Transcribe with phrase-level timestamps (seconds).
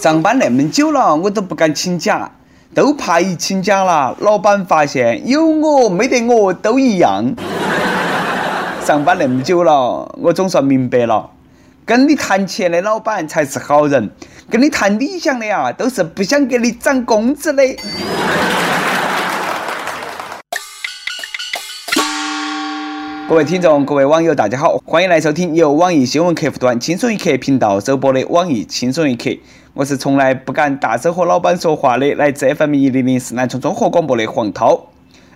[0.00, 2.30] 上班那么久了，我都不敢请假，
[2.74, 7.34] 都怕一请假了，老板发现有我没得我都一样。
[8.84, 11.30] 上班那么久了，我总算明白了，
[11.84, 14.10] 跟你谈钱的老板才是好人，
[14.48, 17.64] 跟你谈理想的呀，都是不想给你涨工资的。
[23.28, 29.30] 各位听众，各位网友，大家好，欢迎来收听由网易新闻客户端“轻松一刻”频道首播的《网易轻松一刻》。
[29.74, 34.80] 我是从来不敢大声和老板说话的，来自 FM 一零零四南充综合广播的黄涛。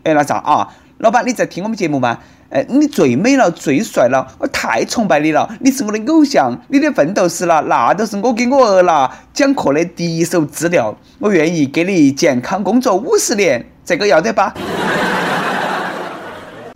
[0.05, 0.69] 哎，那啥啊？
[0.99, 2.21] 老板，你在听我们节目吗？
[2.51, 10.97] 哎，你最美了，最帅了，我太崇拜你了，你是我的偶像，你的奋斗史了，那都是我给我儿啦讲课的第一手资料。
[11.19, 14.55] 我愿意给你健康工作五十年，这个要得吧？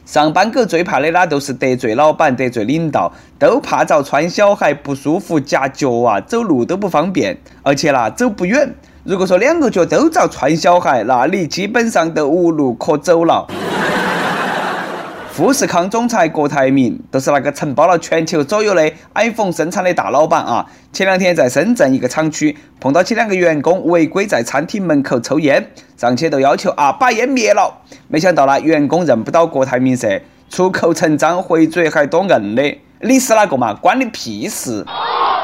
[0.04, 8.74] 上班狗最怕的那都是得罪老板、得罪领导，都怕遭穿小孩不舒服夹脚啊，走路都不方便，而且啦走不远。
[9.02, 13.46] 如果说两个脚都遭穿小孩，那你基本上都无路可走了。
[15.36, 20.64] 富士康总裁郭台铭都是那个承包了全球所有的 iPhone 生产的大老板啊！
[20.92, 27.80] 前两天在深圳一个厂区碰到起两个员工违规在餐厅门口抽烟，上去都要求啊把烟灭了。
[28.06, 32.78] 没想到呢，员工认不到郭台铭噻，出口成章，回嘴还多硬的。
[33.00, 33.74] 你是哪个嘛？
[33.74, 34.86] 关你屁事！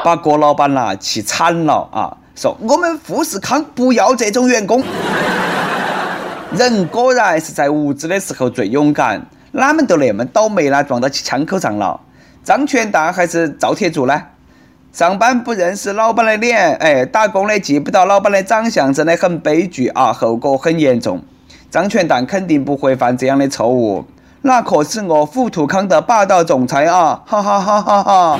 [0.05, 2.15] 把郭老板呐气惨了啊！
[2.33, 4.81] 说我们富士康不要这种员工。
[6.55, 9.27] 人果然是在无知的时候最勇敢。
[9.51, 11.99] 哪们都那么倒霉啦，撞到起枪口上了。
[12.43, 14.21] 张全蛋还是赵铁柱呢？
[14.93, 21.21] 上班不认识老板的脸，哎，打工的记不到老板的长相，真的很悲剧啊，后果很严重。
[21.69, 24.05] 张全蛋肯定不会犯这样的错误，
[24.41, 27.21] 那可是我富途康的霸道总裁啊！
[27.25, 28.39] 哈哈哈哈哈！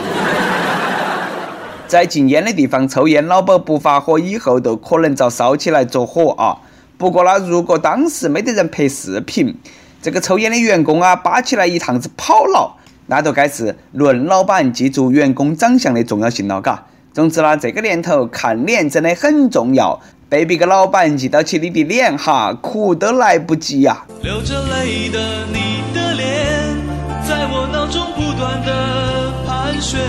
[1.88, 6.58] 在禁烟的地方抽烟，老板不发火，以后都可能遭烧起来着火啊！
[6.98, 9.58] 不过呢，如果当时没得人拍视频，
[10.02, 12.76] 这个抽烟的员工啊，扒起来一趟子跑了，
[13.06, 16.86] 那就该是论老板记住员工长相的重要性了，嘎。
[17.14, 24.04] 总之呢，这个年头看脸真的很重要，被别个老板记到起你的脸哈，哭都来不及呀。
[24.24, 26.76] 流着泪的你的脸，
[27.28, 30.00] 在我脑中不断的盘旋。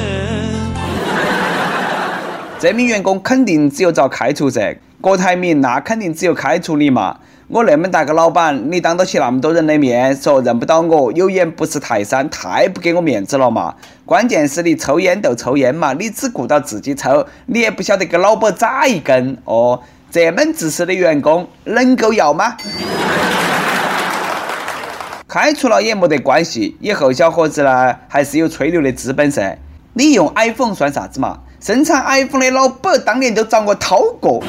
[2.58, 7.18] 这名员工肯定只有遭开除噻，郭台铭那肯定只有开除你嘛。
[7.52, 13.74] 我那么大个老板，你当得起那么多人的面说认不到我，有眼不识泰山，太不给我面子了嘛！
[14.06, 19.82] 关键是你抽烟就抽烟嘛，你只顾到自己抽，你也不晓得给老板扎一根哦。
[20.10, 22.56] 这么自私的员工能够要吗？
[25.28, 29.58] 开除了也没得关系，以后小伙子呢还是有吹牛的资本噻。
[29.92, 31.40] 你用 iPhone 算啥子嘛？
[31.60, 34.42] 生产 iPhone 的老板当年都找我掏过。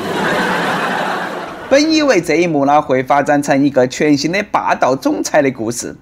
[1.74, 5.96] 本以为这一幕呢会发展成一个全新的霸道总裁的故事，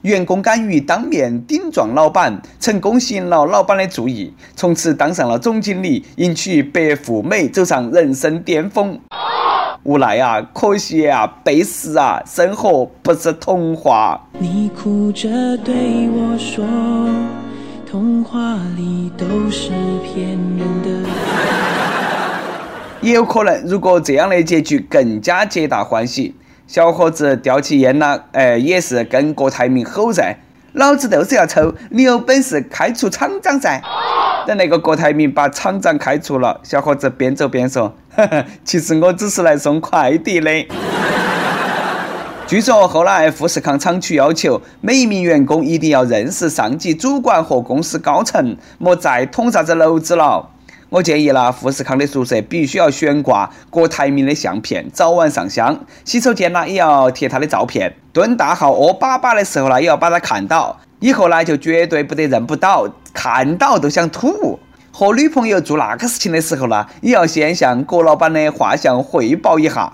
[0.00, 8.98] 员工敢于当面顶撞老板，成功吸引了老板的注意，从此当上了总经理，迎娶白富美，走上人生巅峰。
[9.82, 14.18] 无奈啊，可惜啊，背时啊，生活不是童话。
[14.38, 15.28] 你哭着
[15.58, 16.64] 对我说，
[17.86, 19.72] 童话里都是
[20.02, 21.67] 骗人的。
[23.00, 26.34] 也有可能，如果这样的结局更加皆大欢喜，
[26.66, 30.36] 小伙子叼起烟了，哎，也是跟郭台铭吼噻
[30.74, 33.80] ：“老子就是要抽，你有本事开除厂长噻！”
[34.46, 40.50] 等那个郭台铭把厂长开除了，小伙子边走边说：“呵呵，其实我只是来送快递的。”
[42.48, 50.48] 据说后来富士康厂区要求每一名员工一定要认识上级主管和公司高层，莫再捅啥子娄子了。
[50.90, 55.78] 我建议啦，富士康的宿舍必须要悬挂郭台铭的相片，早晚上香。
[56.02, 57.94] 洗手间呢，也要贴他的照片。
[58.10, 60.80] 蹲大号屙粑粑的时候呢，也要把他看到。
[61.00, 64.58] 以后呢，就绝对不得认不到，看到都想吐。
[64.90, 69.92] 和女朋友做那个事情的时候呢，也要先向郭老板的画像汇报一下。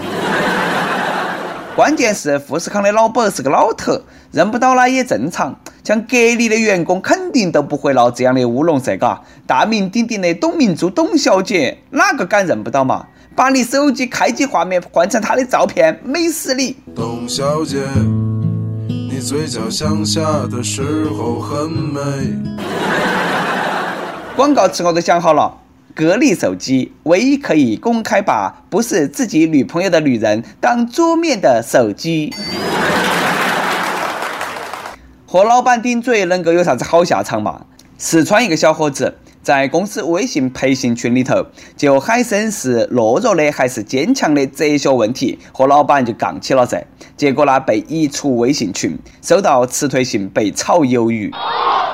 [1.75, 5.59] 关键是富士康的老板是个老头，认不到了也正常。
[5.85, 9.21] 像格力的员工肯定都不会闹这样的乌龙噻，嘎！
[9.47, 13.07] 大名鼎鼎的董明珠董小姐，哪个敢认不到嘛？
[13.37, 16.75] 把你手机开机画面换成她的照片，美死你！
[16.97, 17.83] 董小姐，
[18.89, 22.01] 你嘴角向下的时候很美。
[24.35, 25.59] 广告词我都想好了，
[25.95, 32.33] 格力手机唯一可以公开把不是自己女朋友的女人当桌面的手机。
[35.35, 37.67] 和老板顶嘴能够有啥子好下场嘛？
[37.99, 41.47] 四川一个小伙子在公司微信培训群里头，
[41.77, 46.87] 就海参是懦弱的还是坚强的哲学问题，和老板就杠起了噻。
[47.17, 51.33] 结果呢，被移出微信群，收到辞退信，被炒鱿鱼。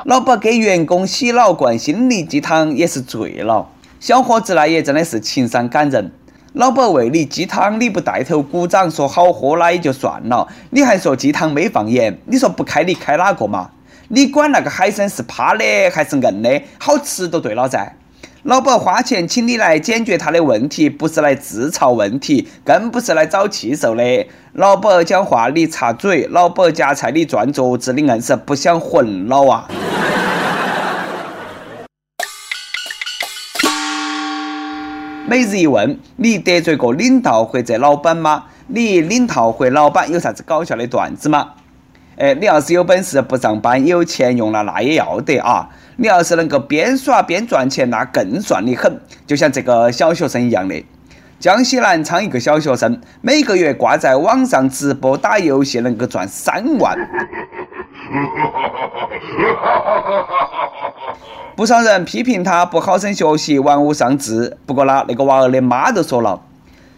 [0.04, 3.70] 老板给员工洗脑灌心灵鸡汤也是醉了。
[4.00, 6.12] 小伙子呢，也真的是情商感人。
[6.54, 13.70] 老板喂你鸡汤，你不带头鼓掌说好喝那也就算了，你还说鸡汤没放盐，你说不开你开哪个嘛？
[14.08, 17.94] 你管那个海参是趴的还是硬的，好吃就对了噻。
[18.42, 24.26] 老板花钱请你来解决他的问题，不是来自嘲问题，更不是来找气受的。
[24.54, 29.68] 老板讲话你插嘴，老板夹菜你转桌子，你硬是不想混了啊！
[35.30, 38.46] 每日一问：你得罪过领导或者老板吗？
[38.66, 41.50] 你领导或老板有啥子搞笑的段子吗？
[42.18, 45.68] 哎，你要是有本事不上班，有钱用了，那也要得啊！
[45.98, 49.00] 你要是能够边耍边赚钱，那更赚的很。
[49.24, 50.84] 就像这个小学生一样的，
[51.38, 56.98] 江西南昌一个小学生，每个月挂在网上直播打游戏，能够赚三万。
[61.56, 64.56] 不少人批评他不好生学习，玩物丧志。
[64.64, 66.40] 不过呢，那个娃儿的妈都说了，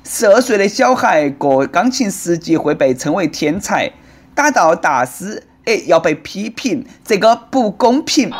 [0.05, 3.91] 十二岁的小孩过钢琴十级会被称为天才。
[4.35, 8.31] 打到大师，哎，要被批评，这个不公平。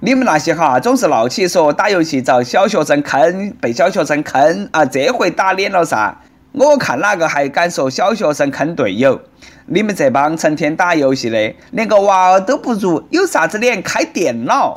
[0.00, 6.20] 你们那些哈，总是闹起说打游戏遭小学生坑，被小学生坑啊，这回打脸了噻。
[6.52, 9.20] 我看哪个还敢说小学生坑队友？
[9.66, 14.74] 你们这帮成天打游戏的，连个娃儿都不如，有啥子脸开电脑？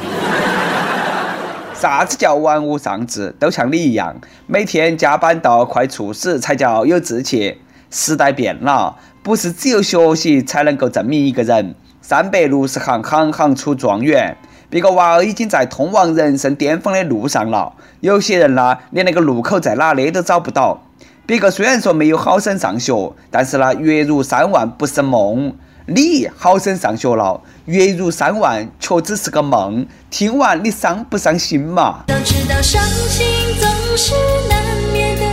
[1.74, 3.36] 啥子叫玩物丧志？
[3.38, 7.58] 都像你一样，每天加班到快猝死才叫有志气。
[7.90, 8.96] 时代变了。
[9.22, 11.76] 不是只有学习才能够证明一个人。
[12.02, 14.38] 三百六十行，行行出状元。
[14.70, 17.74] 别个娃儿已经在通往人生巅峰的路上了。
[18.00, 20.82] 有些人呢，连那个路口在哪里都找不到。
[21.28, 25.54] 别个虽然说没有好生上学，但是呢，月入三万不是梦。
[25.86, 29.86] 你好生上学了，月入三万却只是个梦。
[30.10, 32.06] 听完你伤不伤心嘛？
[32.08, 33.28] 都知道伤心
[33.60, 34.14] 总是
[34.48, 34.64] 难
[34.94, 35.26] 免的，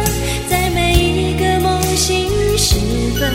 [0.50, 2.74] 在每一个梦醒时
[3.16, 3.30] 分。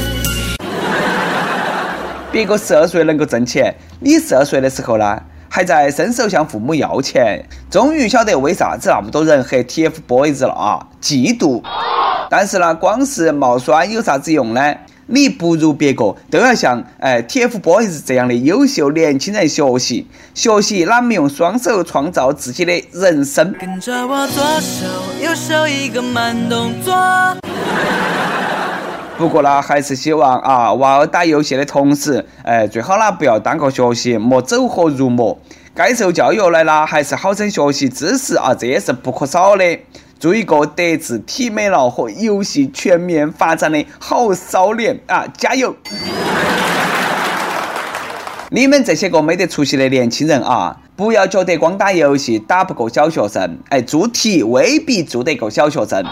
[2.30, 5.18] 别个十二岁能够挣钱，你十二岁的时候呢，
[5.50, 7.44] 还在伸手向父母要钱。
[7.70, 11.62] 终于晓得为啥子那么多人黑 TFBOYS 了啊，嫉妒。
[12.30, 14.76] 但是呢，光是冒酸有啥子用呢？
[15.12, 23.52] 你不如别个，都要像哎 TFBOYS 这样的优秀年轻人学习，学习哪么用双手创造自己的人生。
[23.60, 24.86] 跟着我左手
[25.20, 26.94] 右手一个慢动作。
[29.20, 35.38] 不过呢，还是希望啊，娃儿打游戏的同时，哎，最好呢不要耽搁学习，莫走火入魔。
[35.76, 39.80] 该受教育的呢，还是好生学习知识啊，这也是不可少的。
[40.18, 45.76] 做一个德智体美劳和游戏全面发展的好少年啊，加油！
[48.52, 56.04] 你们这些个没得出息的年轻人啊，不要觉得光打游戏打不过小学生，哎，做题未必做得过小学生。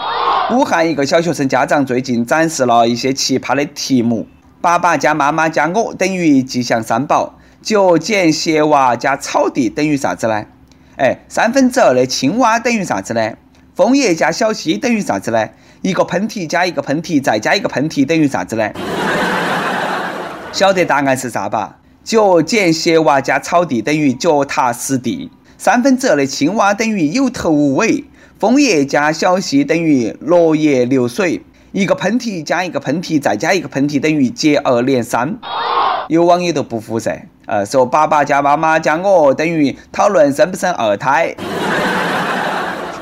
[0.50, 4.26] 武汉一个小学生家长最近展示了一些奇葩的题目：
[4.62, 10.46] 爸爸加妈妈加我等于吉祥三宝；脚剪鞋娃加草地等于啥子呢？
[10.96, 13.32] 哎，三分之二的青蛙等于啥子呢？
[13.74, 15.50] 枫叶加小溪等于啥子呢？
[15.82, 18.70] 一个喷嚏加一个喷嚏再加一个喷嚏等于啥子呢？
[20.50, 21.76] 晓得答案是啥吧？
[22.08, 28.04] 脚剪鞋娃加草地等于脚踏实地，三分之二的青蛙等于有头无尾，
[28.38, 35.36] 枫叶加小溪等于落叶流水，一个喷嚏加一个喷嚏再加一个喷嚏等于接二连三。
[36.08, 41.36] 有网友都不服噻，呃，说爸爸加妈妈加我等于讨论生不生二胎，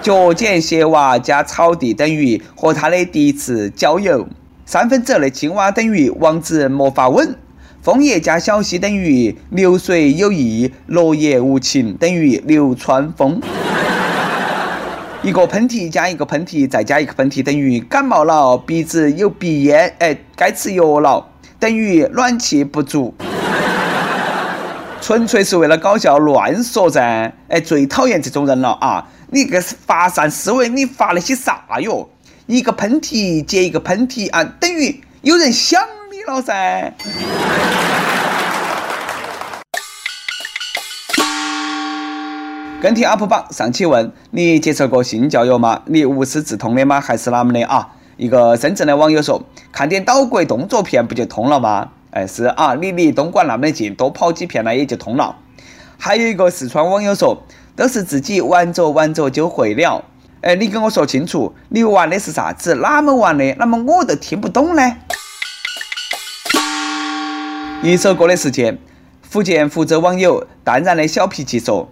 [0.02, 4.26] 脚剪鞋娃加草地等于和他的第一次郊游，
[4.64, 7.36] 三分之二的青蛙等于王子没法吻。
[7.86, 13.40] 枫叶加小溪等于流水有意，落叶无情等于流川枫。
[15.22, 21.28] 一个喷嚏加一个喷嚏再加一个喷嚏等于感冒了，鼻子有鼻炎，哎，该吃药了，
[21.60, 23.14] 等于暖气不足。
[25.00, 29.08] 纯粹是为了搞笑乱说噻，哎，最讨厌这种人了啊！
[29.30, 32.10] 你个是发散思维，你发了些啥哟？
[32.46, 35.80] 一个喷嚏接一个喷嚏啊，等于有人想。
[36.26, 36.92] 了噻！
[42.82, 45.82] 跟帖 UP 榜上期问你接受过性教育吗？
[45.86, 47.00] 你无师自通的吗？
[47.00, 47.88] 还是哪么的啊？
[48.16, 49.42] 一个深圳的网友说：
[49.72, 51.90] 看点岛国动作片不就通了吗？
[52.10, 55.36] 哎，是啊，你离东莞那么近，多跑几片呢也就通了。
[55.98, 57.42] 还有一个四川网友说：
[57.74, 60.04] 都是自己玩着玩着就会了。
[60.42, 62.74] 哎，你跟我说清楚，你玩的是啥子？
[62.76, 63.54] 哪么玩的？
[63.58, 64.96] 那么我都听不懂呢。
[67.82, 68.78] 一首歌的时间，
[69.20, 71.88] 福建福州网友淡然的小脾气说。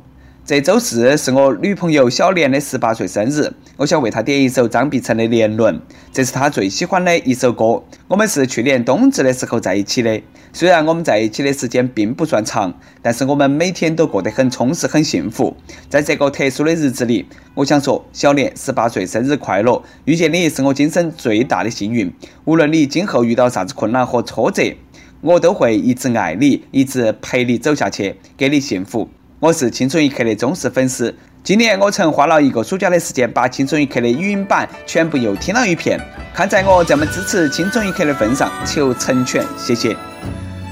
[0.47, 5.75] 这周四是我女朋友小莲的十八岁生日，我想为她点一首张碧晨的《年轮》，
[6.13, 7.83] 这是她最喜欢的一首歌。
[8.09, 10.21] 我们是去年冬至的时候在一起的，
[10.53, 15.57] 虽然我们在一起的时间并不算长，但是我们每天都过得很充实、很幸福。
[15.89, 19.83] 在这个特殊的日子里，我想说，小莲十八岁生日快乐！
[20.05, 22.13] 遇见你是我今生最大的幸运。
[22.45, 24.77] 无论你今后遇到啥子困难和挫折，
[25.25, 29.09] 我都会一直爱你，一直陪你走下去，给你幸福。
[29.41, 35.99] 我是青春一刻的忠实粉丝，今年我曾花了一个暑假的时间把青春一刻的语音版全部又听了一遍。
[36.35, 39.97] 看在我这么支持青春一刻的份上，求成全，谢谢。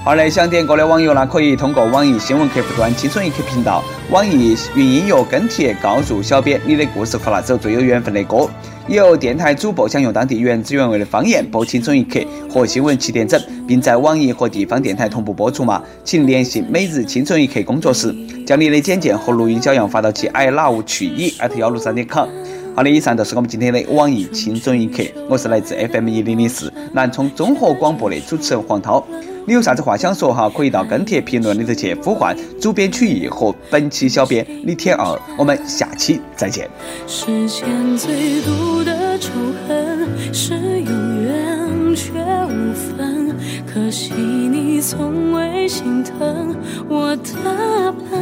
[0.04, 8.47] 好嘞，想点歌的网友呢，可以通过网易新闻客户端青春一刻频道、网易云音乐跟帖告诉小编你的故事和那首最有缘分的歌。
[8.88, 12.18] 有电台主播想用当地原汁原味的方言播《青春一刻》
[12.50, 15.80] 和新闻七点整，并在网易和地方电台同步播出吗？
[16.04, 22.28] 请联系每日青春一刻工作室，将你的简介和录音小样发到其 i love 去一艾特幺六三点 com。
[22.74, 29.06] 好的，以上就是我们今天的网易青春一刻，我是来自 FM 一零零四南充综合广播的主持人黄涛。
[29.44, 30.49] 你有啥子话想说哈？
[30.49, 35.18] 可以到跟帖评论里头去呼唤主编曲艺和本期小编李天二。
[35.37, 36.70] 我们下期再见。
[37.08, 39.30] 世间最毒的仇
[39.66, 42.12] 恨是有缘却
[42.46, 43.34] 无分，
[43.66, 46.54] 可惜你从未心疼
[46.88, 48.20] 我的笨。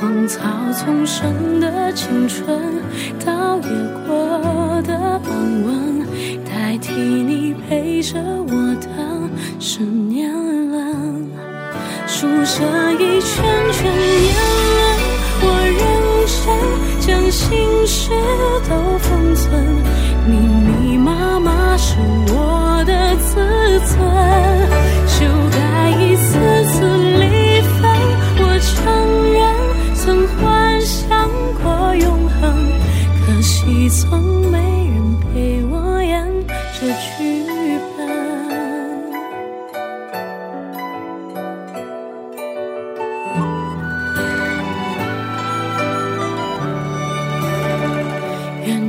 [0.00, 0.40] 荒草
[0.72, 2.58] 丛生的青春，
[3.24, 3.68] 倒也
[4.04, 6.04] 过的安稳，
[6.44, 9.11] 代替你陪着我的。
[9.64, 10.28] 是年
[10.72, 10.76] 了，
[12.08, 14.34] 数着一圈圈年
[14.74, 14.82] 轮，
[15.40, 15.46] 我
[15.78, 15.80] 认
[16.26, 16.44] 真
[16.98, 17.46] 将心
[17.86, 18.10] 事
[18.68, 19.54] 都封存，
[20.26, 21.94] 密密麻麻是
[22.26, 23.36] 我的自
[23.86, 24.02] 尊，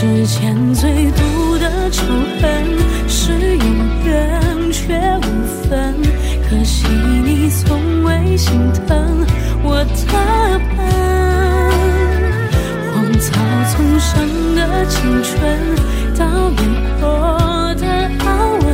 [0.00, 2.02] 世间最毒的仇
[2.40, 2.64] 恨
[3.06, 3.64] 是有
[4.06, 5.94] 缘却无分
[6.48, 8.50] 可惜你从未心
[8.88, 9.26] 疼
[9.62, 10.78] 我的笨
[12.86, 13.28] 荒草
[13.68, 15.36] 丛生的青春
[16.16, 16.62] 倒也
[16.98, 17.04] 过
[17.74, 17.86] 的
[18.24, 18.68] 安稳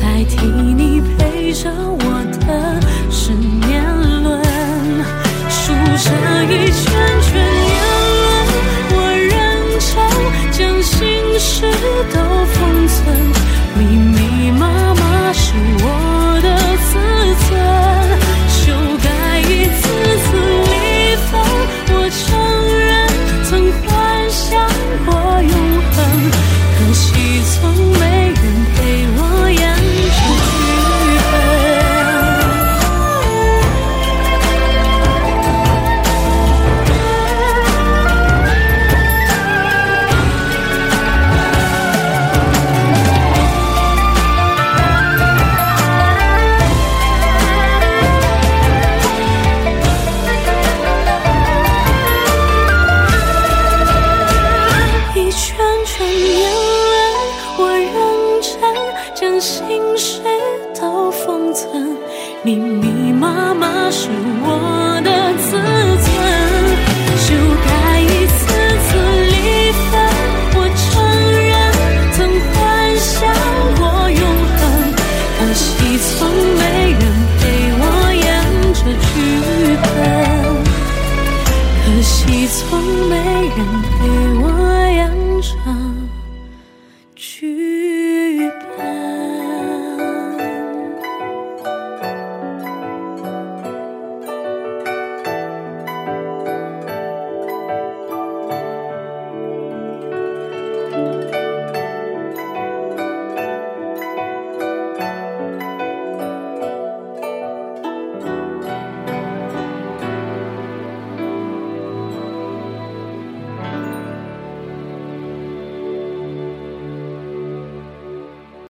[0.00, 1.70] 代替你陪着
[62.46, 64.08] 密密麻麻是
[64.40, 64.85] 我。